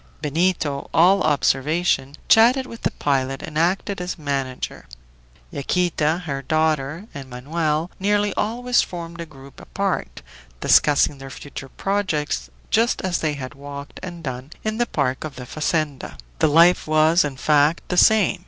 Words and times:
Benito, 0.19 0.89
all 0.95 1.21
observation, 1.21 2.15
chatted 2.27 2.65
with 2.65 2.81
the 2.81 2.89
pilot 2.89 3.43
and 3.43 3.55
acted 3.55 4.01
as 4.01 4.17
manager. 4.17 4.87
Yaquita, 5.51 6.23
her 6.25 6.41
daughter, 6.41 7.05
and 7.13 7.29
Manoel, 7.29 7.91
nearly 7.99 8.33
always 8.33 8.81
formed 8.81 9.21
a 9.21 9.27
group 9.27 9.59
apart, 9.61 10.23
discussing 10.59 11.19
their 11.19 11.29
future 11.29 11.69
projects 11.69 12.49
just 12.71 13.03
as 13.03 13.19
they 13.19 13.33
had 13.33 13.53
walked 13.53 13.99
and 14.01 14.23
done 14.23 14.49
in 14.63 14.79
the 14.79 14.87
park 14.87 15.23
of 15.23 15.35
the 15.35 15.45
fazenda. 15.45 16.17
The 16.39 16.47
life 16.47 16.87
was, 16.87 17.23
in 17.23 17.37
fact, 17.37 17.87
the 17.89 17.95
same. 17.97 18.39